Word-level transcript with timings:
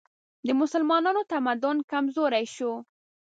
د 0.45 0.49
مسلمانانو 0.61 1.21
تمدن 1.31 1.77
کمزوری 1.91 2.45
شو 2.55 2.71